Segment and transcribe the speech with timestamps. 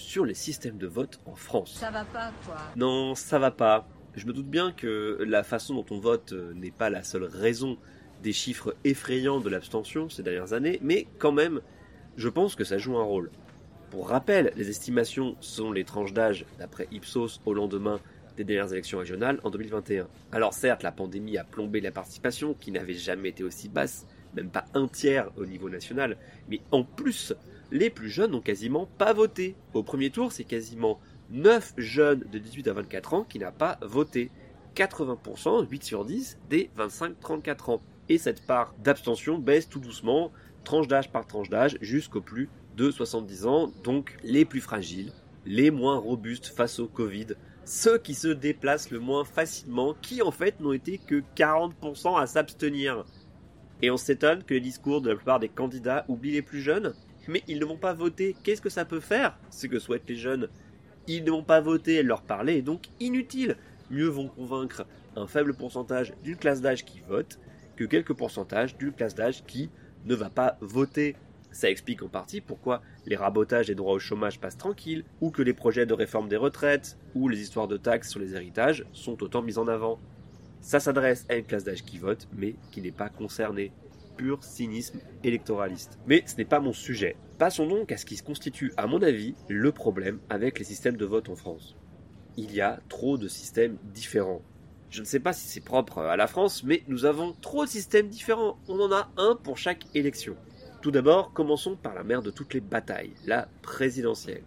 [0.00, 1.76] sur les systèmes de vote en France.
[1.78, 2.56] Ça va pas, quoi.
[2.76, 3.86] Non, ça va pas.
[4.14, 7.24] Je me doute bien que la façon dont on vote euh, n'est pas la seule
[7.24, 7.78] raison
[8.22, 11.60] des chiffres effrayants de l'abstention ces dernières années, mais quand même,
[12.16, 13.30] je pense que ça joue un rôle.
[13.90, 18.00] Pour rappel, les estimations sont les tranches d'âge d'après Ipsos au lendemain
[18.36, 20.06] des dernières élections régionales en 2021.
[20.32, 24.50] Alors certes, la pandémie a plombé la participation, qui n'avait jamais été aussi basse, même
[24.50, 26.16] pas un tiers au niveau national,
[26.48, 27.34] mais en plus,
[27.70, 29.54] les plus jeunes n'ont quasiment pas voté.
[29.74, 33.78] Au premier tour, c'est quasiment 9 jeunes de 18 à 24 ans qui n'ont pas
[33.82, 34.30] voté.
[34.76, 37.82] 80%, 8 sur 10, des 25-34 ans.
[38.08, 40.32] Et cette part d'abstention baisse tout doucement,
[40.64, 45.12] tranche d'âge par tranche d'âge, jusqu'au plus de 70 ans, donc les plus fragiles,
[45.46, 47.28] les moins robustes face au Covid,
[47.64, 52.26] ceux qui se déplacent le moins facilement, qui en fait n'ont été que 40% à
[52.26, 53.04] s'abstenir.
[53.82, 56.94] Et on s'étonne que les discours de la plupart des candidats oublient les plus jeunes,
[57.28, 58.36] mais ils ne vont pas voter.
[58.42, 60.48] Qu'est-ce que ça peut faire Ce que souhaitent les jeunes.
[61.06, 63.56] Ils ne vont pas voter, leur parler est donc inutile.
[63.90, 67.38] Mieux vont convaincre un faible pourcentage d'une classe d'âge qui vote
[67.76, 69.70] que quelques pourcentages d'une classe d'âge qui
[70.04, 71.16] ne va pas voter.
[71.50, 75.42] Ça explique en partie pourquoi les rabotages des droits au chômage passent tranquilles, ou que
[75.42, 79.22] les projets de réforme des retraites, ou les histoires de taxes sur les héritages sont
[79.22, 79.98] autant mis en avant.
[80.60, 83.72] Ça s'adresse à une classe d'âge qui vote, mais qui n'est pas concernée
[84.16, 85.98] pur cynisme électoraliste.
[86.06, 87.16] Mais ce n'est pas mon sujet.
[87.38, 90.96] Passons donc à ce qui se constitue, à mon avis, le problème avec les systèmes
[90.96, 91.76] de vote en France.
[92.36, 94.42] Il y a trop de systèmes différents.
[94.90, 97.70] Je ne sais pas si c'est propre à la France, mais nous avons trop de
[97.70, 98.58] systèmes différents.
[98.68, 100.36] On en a un pour chaque élection.
[100.82, 104.42] Tout d'abord, commençons par la mère de toutes les batailles, la présidentielle,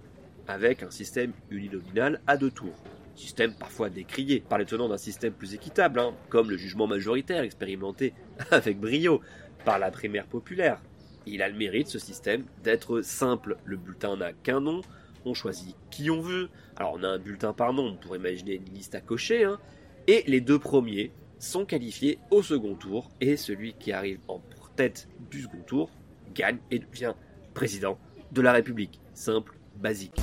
[0.47, 2.83] avec un système uninominal à deux tours.
[3.15, 7.43] Système parfois décrié par les tenants d'un système plus équitable, hein, comme le jugement majoritaire
[7.43, 8.13] expérimenté
[8.51, 9.21] avec brio
[9.65, 10.81] par la primaire populaire.
[11.25, 13.57] Il a le mérite, ce système, d'être simple.
[13.63, 14.81] Le bulletin n'a qu'un nom,
[15.25, 16.49] on choisit qui on veut.
[16.75, 19.59] Alors on a un bulletin par nom, on pourrait imaginer une liste à cocher, hein.
[20.07, 24.41] et les deux premiers sont qualifiés au second tour, et celui qui arrive en
[24.75, 25.89] tête du second tour
[26.33, 27.13] gagne et devient
[27.53, 27.97] président
[28.31, 28.99] de la République.
[29.13, 30.19] Simple, basique.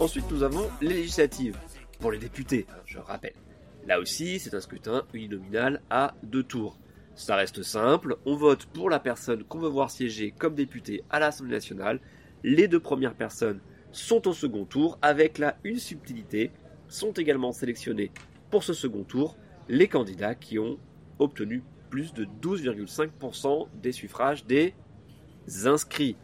[0.00, 1.58] Ensuite, nous avons les législatives,
[1.98, 3.34] pour les députés, je rappelle.
[3.88, 6.78] Là aussi, c'est un scrutin uninominal à deux tours.
[7.14, 11.18] Ça reste simple, on vote pour la personne qu'on veut voir siéger comme député à
[11.18, 11.98] l'Assemblée nationale.
[12.44, 13.60] Les deux premières personnes
[13.90, 16.50] sont au second tour, avec là une subtilité,
[16.88, 18.12] sont également sélectionnés
[18.50, 19.38] pour ce second tour
[19.70, 20.78] les candidats qui ont
[21.18, 24.74] obtenu plus de 12,5% des suffrages des
[25.64, 26.18] inscrits.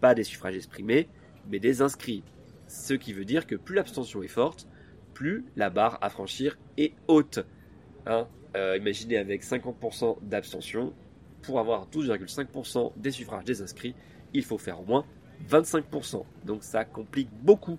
[0.00, 1.08] Pas des suffrages exprimés,
[1.50, 2.22] mais des inscrits.
[2.68, 4.68] Ce qui veut dire que plus l'abstention est forte,
[5.20, 7.40] plus la barre à franchir est haute.
[8.06, 8.26] Hein,
[8.56, 10.94] euh, imaginez avec 50% d'abstention,
[11.42, 13.94] pour avoir 12,5% des suffrages des inscrits,
[14.32, 15.04] il faut faire au moins
[15.46, 16.24] 25%.
[16.46, 17.78] Donc ça complique beaucoup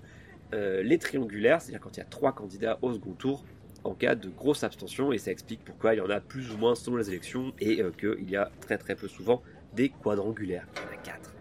[0.53, 3.43] euh, les triangulaires, c'est-à-dire quand il y a trois candidats au second tour,
[3.83, 6.59] en cas de grosse abstention, et ça explique pourquoi il y en a plus ou
[6.59, 9.41] moins selon les élections, et euh, qu'il y a très très peu souvent
[9.73, 10.67] des quadrangulaires.
[10.75, 11.33] Il y en a 4.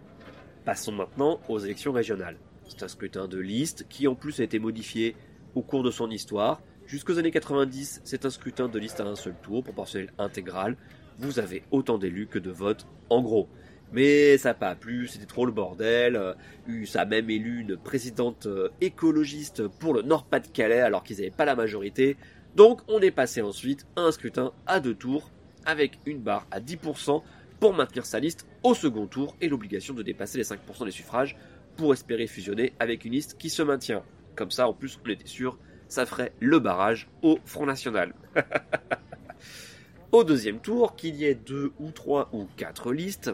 [0.64, 2.38] Passons maintenant aux élections régionales.
[2.66, 5.14] C'est un scrutin de liste qui en plus a été modifié
[5.54, 6.60] au cours de son histoire.
[6.86, 10.76] Jusqu'aux années 90, c'est un scrutin de liste à un seul tour, proportionnel intégral.
[11.18, 13.48] Vous avez autant d'élus que de votes, en gros.
[13.92, 16.16] Mais ça n'a pas plu, c'était trop le bordel.
[16.16, 16.34] Euh,
[16.86, 21.44] ça a même élu une présidente euh, écologiste pour le Nord-Pas-de-Calais alors qu'ils n'avaient pas
[21.44, 22.16] la majorité.
[22.56, 25.30] Donc on est passé ensuite à un scrutin à deux tours
[25.66, 27.22] avec une barre à 10%
[27.58, 31.36] pour maintenir sa liste au second tour et l'obligation de dépasser les 5% des suffrages
[31.76, 34.02] pour espérer fusionner avec une liste qui se maintient.
[34.40, 38.14] Comme ça, en plus, on était sûr, ça ferait le barrage au Front National.
[40.12, 43.30] au deuxième tour, qu'il y ait deux ou trois ou quatre listes,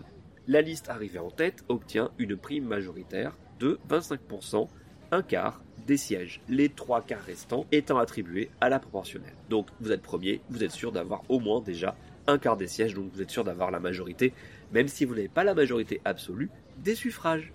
[0.48, 4.66] la liste arrivée en tête obtient une prime majoritaire de 25%,
[5.12, 9.36] un quart des sièges, les trois quarts restants étant attribués à la proportionnelle.
[9.48, 11.94] Donc vous êtes premier, vous êtes sûr d'avoir au moins déjà
[12.26, 14.32] un quart des sièges, donc vous êtes sûr d'avoir la majorité,
[14.72, 17.52] même si vous n'avez pas la majorité absolue des suffrages.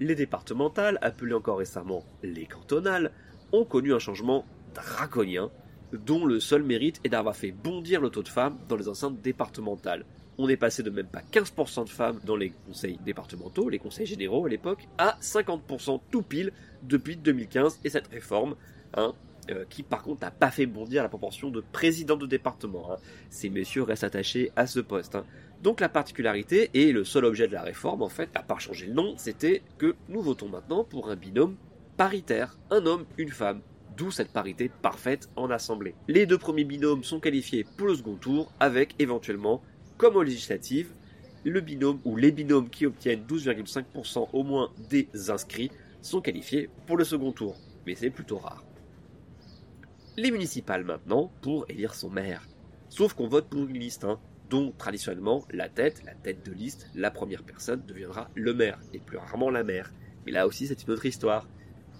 [0.00, 3.12] Les départementales, appelées encore récemment les cantonales,
[3.52, 4.44] ont connu un changement
[4.74, 5.50] draconien,
[5.92, 9.22] dont le seul mérite est d'avoir fait bondir le taux de femmes dans les enceintes
[9.22, 10.04] départementales.
[10.38, 14.04] On est passé de même pas 15% de femmes dans les conseils départementaux, les conseils
[14.04, 16.52] généraux à l'époque, à 50% tout pile
[16.82, 18.54] depuis 2015 et cette réforme,
[18.94, 19.14] hein,
[19.50, 22.92] euh, qui par contre n'a pas fait bondir la proportion de présidents de département.
[22.92, 22.96] Hein.
[23.30, 25.14] Ces messieurs restent attachés à ce poste.
[25.14, 25.24] Hein.
[25.62, 28.86] Donc la particularité et le seul objet de la réforme, en fait, à part changer
[28.86, 31.56] le nom, c'était que nous votons maintenant pour un binôme
[31.96, 33.62] paritaire, un homme, une femme.
[33.96, 35.94] D'où cette parité parfaite en assemblée.
[36.06, 39.62] Les deux premiers binômes sont qualifiés pour le second tour, avec éventuellement,
[39.96, 40.92] comme aux législatives,
[41.44, 45.70] le binôme ou les binômes qui obtiennent 12,5% au moins des inscrits
[46.02, 47.56] sont qualifiés pour le second tour.
[47.86, 48.64] Mais c'est plutôt rare.
[50.16, 52.46] Les municipales maintenant pour élire son maire.
[52.88, 54.18] Sauf qu'on vote pour une liste, hein,
[54.50, 58.98] dont traditionnellement la tête, la tête de liste, la première personne deviendra le maire, et
[58.98, 59.92] plus rarement la maire.
[60.24, 61.48] Mais là aussi c'est une autre histoire.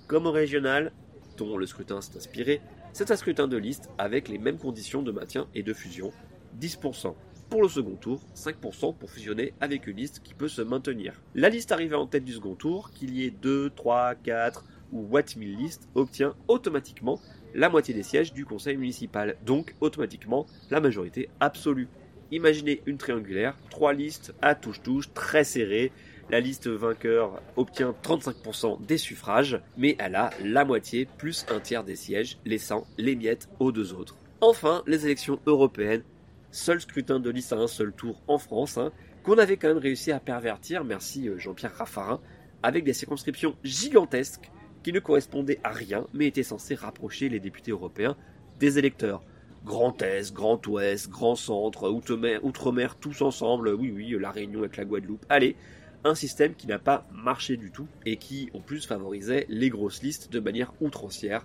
[0.07, 0.93] Comme au régional,
[1.37, 2.61] dont le scrutin s'est inspiré,
[2.93, 6.13] c'est un scrutin de liste avec les mêmes conditions de maintien et de fusion.
[6.61, 7.15] 10%
[7.49, 11.15] pour le second tour, 5% pour fusionner avec une liste qui peut se maintenir.
[11.35, 15.03] La liste arrivée en tête du second tour, qu'il y ait 2, 3, 4 ou
[15.03, 17.21] what 1000 listes, obtient automatiquement
[17.55, 21.89] la moitié des sièges du conseil municipal, donc automatiquement la majorité absolue.
[22.33, 25.93] Imaginez une triangulaire, trois listes à touche-touche, très serrées.
[26.29, 31.85] La liste vainqueur obtient 35% des suffrages, mais elle a la moitié plus un tiers
[31.85, 34.17] des sièges, laissant les miettes aux deux autres.
[34.41, 36.03] Enfin, les élections européennes,
[36.51, 38.91] seul scrutin de liste à un seul tour en France, hein,
[39.23, 42.21] qu'on avait quand même réussi à pervertir, merci euh, Jean-Pierre Raffarin,
[42.63, 44.51] avec des circonscriptions gigantesques
[44.83, 48.17] qui ne correspondaient à rien, mais étaient censées rapprocher les députés européens
[48.59, 49.23] des électeurs.
[49.67, 54.85] Grand Est, Grand Ouest, Grand Centre, Outre-mer, tous ensemble, oui, oui, la Réunion avec la
[54.85, 55.27] Guadeloupe.
[55.29, 55.57] Allez,
[56.05, 60.05] un système qui n'a pas marché du tout et qui, en plus, favorisait les grosses
[60.05, 61.45] listes de manière outrancière,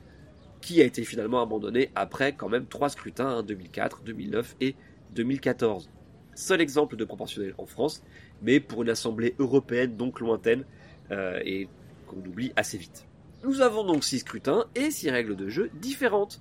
[0.62, 4.76] qui a été finalement abandonné après quand même trois scrutins, 2004, hein, 2009 et
[5.16, 5.90] 2014.
[6.36, 8.04] Seul exemple de proportionnel en France,
[8.44, 10.64] mais pour une assemblée européenne donc lointaine
[11.10, 11.68] euh, et
[12.06, 13.08] qu'on oublie assez vite.
[13.44, 16.40] Nous avons donc six scrutins et six règles de jeu différentes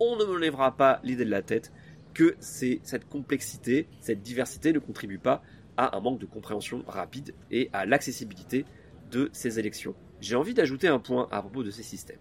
[0.00, 1.72] on ne me lèvera pas l'idée de la tête
[2.14, 5.42] que c'est cette complexité, cette diversité ne contribue pas
[5.76, 8.64] à un manque de compréhension rapide et à l'accessibilité
[9.10, 9.94] de ces élections.
[10.20, 12.18] J'ai envie d'ajouter un point à propos de ces systèmes.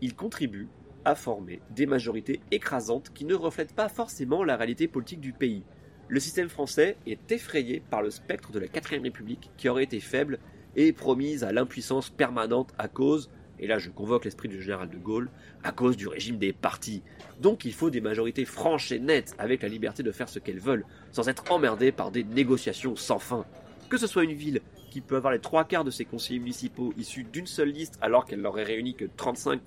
[0.00, 0.68] Ils contribuent
[1.04, 5.62] à former des majorités écrasantes qui ne reflètent pas forcément la réalité politique du pays.
[6.08, 10.00] Le système français est effrayé par le spectre de la 4ème République qui aurait été
[10.00, 10.40] faible
[10.74, 14.96] et promise à l'impuissance permanente à cause et là je convoque l'esprit du général de
[14.96, 15.30] Gaulle,
[15.62, 17.02] à cause du régime des partis.
[17.40, 20.60] Donc il faut des majorités franches et nettes, avec la liberté de faire ce qu'elles
[20.60, 23.44] veulent, sans être emmerdées par des négociations sans fin.
[23.88, 24.60] Que ce soit une ville
[24.90, 28.24] qui peut avoir les trois quarts de ses conseillers municipaux issus d'une seule liste alors
[28.24, 29.60] qu'elle n'aurait réuni que 35%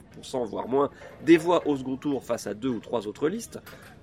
[0.45, 0.89] voire moins
[1.23, 3.59] des voix au second tour face à deux ou trois autres listes,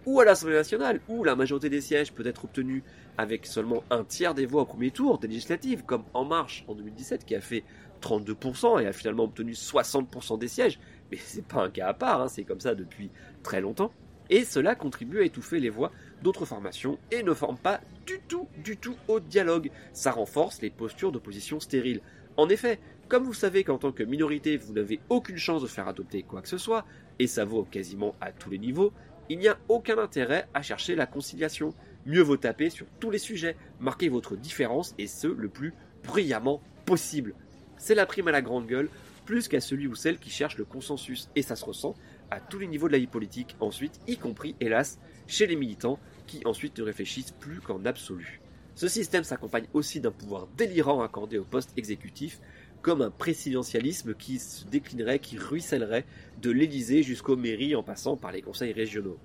[0.07, 2.85] ou à l'Assemblée nationale, où la majorité des sièges peut être obtenue
[3.19, 6.75] avec seulement un tiers des voix au premier tour des législatives, comme En Marche en
[6.75, 7.65] 2017 qui a fait
[8.01, 10.79] 32% et a finalement obtenu 60% des sièges.
[11.11, 13.11] Mais c'est pas un cas à part, hein, c'est comme ça depuis
[13.43, 13.93] très longtemps.
[14.29, 18.49] Et cela contribue à étouffer les voix d'autres formations et ne forme pas du tout,
[18.65, 19.71] du tout au dialogue.
[19.93, 22.01] Ça renforce les postures d'opposition stériles.
[22.37, 25.87] En effet, comme vous savez qu'en tant que minorité, vous n'avez aucune chance de faire
[25.87, 26.85] adopter quoi que ce soit,
[27.21, 28.93] et ça vaut quasiment à tous les niveaux,
[29.29, 31.75] il n'y a aucun intérêt à chercher la conciliation.
[32.05, 36.61] Mieux vaut taper sur tous les sujets, marquer votre différence et ce le plus bruyamment
[36.85, 37.35] possible
[37.79, 38.89] c'est la prime à la grande gueule,
[39.25, 41.29] plus qu'à celui ou celle qui cherche le consensus.
[41.37, 41.95] Et ça se ressent
[42.31, 45.99] à tous les niveaux de la vie politique, ensuite, y compris, hélas, chez les militants,
[46.27, 48.41] qui ensuite ne réfléchissent plus qu'en absolu.
[48.75, 52.41] Ce système s'accompagne aussi d'un pouvoir délirant accordé au poste exécutif,
[52.83, 56.05] comme un présidentialisme qui se déclinerait, qui ruissellerait
[56.41, 59.19] de l'Élysée jusqu'aux mairies en passant par les conseils régionaux.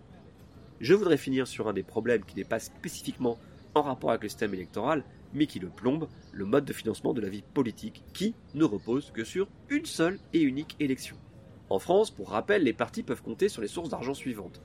[0.80, 3.38] Je voudrais finir sur un des problèmes qui n'est pas spécifiquement
[3.76, 7.22] en rapport avec le système électoral, mais qui le plombe, le mode de financement de
[7.22, 11.18] la vie politique, qui ne repose que sur une seule et unique élection.
[11.70, 14.62] En France, pour rappel, les partis peuvent compter sur les sources d'argent suivantes.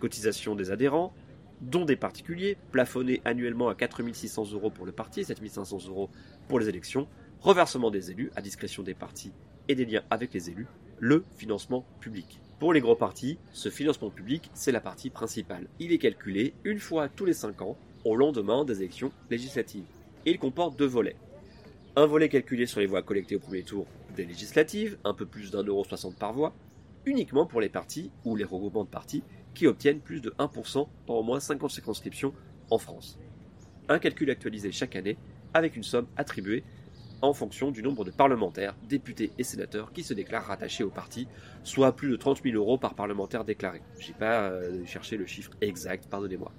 [0.00, 1.12] Cotisation des adhérents,
[1.60, 6.10] dont des particuliers, plafonnés annuellement à 4600 euros pour le parti et 7500 euros
[6.48, 7.08] pour les élections,
[7.40, 9.32] reversement des élus à discrétion des partis
[9.68, 10.66] et des liens avec les élus,
[10.98, 12.40] le financement public.
[12.58, 15.68] Pour les gros partis, ce financement public, c'est la partie principale.
[15.78, 19.84] Il est calculé une fois tous les 5 ans, au lendemain des élections législatives
[20.26, 21.16] il comporte deux volets.
[21.94, 25.52] Un volet calculé sur les voix collectées au premier tour des législatives, un peu plus
[25.52, 26.52] d'un euro soixante par voix,
[27.06, 29.22] uniquement pour les partis ou les regroupements de partis
[29.54, 32.34] qui obtiennent plus de 1% dans au moins 50 circonscriptions
[32.70, 33.18] en France.
[33.88, 35.16] Un calcul actualisé chaque année
[35.54, 36.64] avec une somme attribuée
[37.22, 41.28] en fonction du nombre de parlementaires, députés et sénateurs qui se déclarent rattachés au parti,
[41.62, 43.80] soit plus de 30 000 euros par parlementaire déclaré.
[43.98, 46.52] Je n'ai pas euh, cherché le chiffre exact, pardonnez-moi.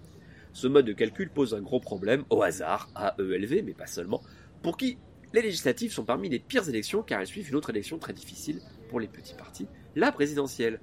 [0.58, 4.24] Ce mode de calcul pose un gros problème au hasard, à ELV, mais pas seulement,
[4.64, 4.98] pour qui
[5.32, 8.60] les législatives sont parmi les pires élections car elles suivent une autre élection très difficile
[8.90, 10.80] pour les petits partis, la présidentielle.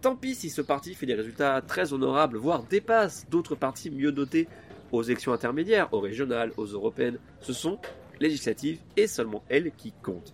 [0.00, 4.12] Tant pis si ce parti fait des résultats très honorables, voire dépasse d'autres partis mieux
[4.12, 4.48] dotés
[4.92, 7.18] aux élections intermédiaires, aux régionales, aux européennes.
[7.42, 7.78] Ce sont
[8.20, 10.32] législatives et seulement elles qui comptent.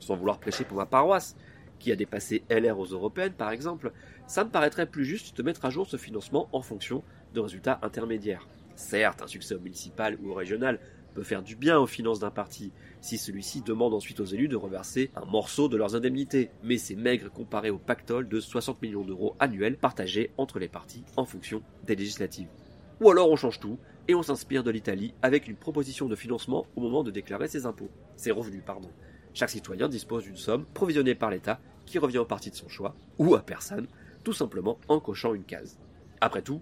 [0.00, 1.36] Sans vouloir prêcher pour ma paroisse,
[1.78, 3.92] qui a dépassé LR aux européennes par exemple,
[4.26, 7.04] ça me paraîtrait plus juste de mettre à jour ce financement en fonction
[7.34, 8.46] de résultats intermédiaires.
[8.74, 10.78] Certes, un succès municipal ou régional
[11.14, 14.56] peut faire du bien aux finances d'un parti, si celui-ci demande ensuite aux élus de
[14.56, 19.04] reverser un morceau de leurs indemnités, mais c'est maigre comparé au pactole de 60 millions
[19.04, 22.50] d'euros annuels partagés entre les partis en fonction des législatives.
[23.00, 23.78] Ou alors on change tout
[24.08, 27.64] et on s'inspire de l'Italie avec une proposition de financement au moment de déclarer ses
[27.64, 28.90] impôts, ses revenus pardon.
[29.32, 32.94] Chaque citoyen dispose d'une somme provisionnée par l'État qui revient au parti de son choix,
[33.18, 33.86] ou à personne,
[34.24, 35.78] tout simplement en cochant une case.
[36.20, 36.60] Après tout,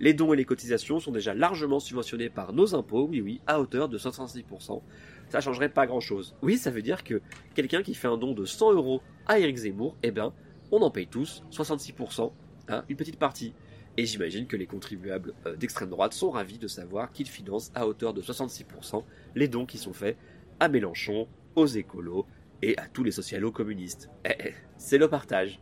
[0.00, 3.60] les dons et les cotisations sont déjà largement subventionnés par nos impôts, oui oui, à
[3.60, 4.82] hauteur de 66%.
[5.28, 6.34] Ça changerait pas grand chose.
[6.42, 7.20] Oui, ça veut dire que
[7.54, 10.32] quelqu'un qui fait un don de 100 euros à Eric Zemmour, eh ben,
[10.72, 12.32] on en paye tous 66%,
[12.68, 13.54] hein, une petite partie.
[13.96, 17.86] Et j'imagine que les contribuables euh, d'extrême droite sont ravis de savoir qu'ils financent à
[17.86, 19.04] hauteur de 66%
[19.36, 20.16] les dons qui sont faits
[20.58, 22.26] à Mélenchon, aux écolos
[22.62, 24.10] et à tous les socialos communistes.
[24.24, 25.60] Eh, eh, c'est le partage.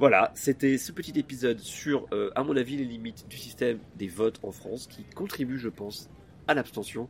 [0.00, 4.08] Voilà, c'était ce petit épisode sur, euh, à mon avis, les limites du système des
[4.08, 6.10] votes en France qui contribue, je pense,
[6.48, 7.08] à l'abstention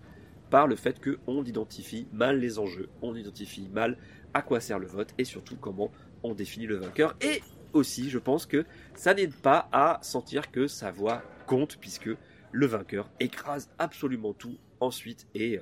[0.50, 3.97] par le fait qu'on identifie mal les enjeux, on identifie mal
[4.35, 5.91] à quoi sert le vote et surtout comment
[6.23, 7.17] on définit le vainqueur.
[7.23, 12.11] Et aussi, je pense que ça n'aide pas à sentir que sa voix compte puisque
[12.53, 15.59] le vainqueur écrase absolument tout ensuite et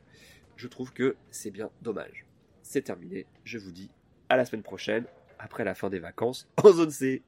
[0.57, 2.27] je trouve que c'est bien dommage.
[2.63, 3.91] C'est terminé, je vous dis
[4.29, 5.05] à la semaine prochaine
[5.43, 7.23] après la fin des vacances en zone C.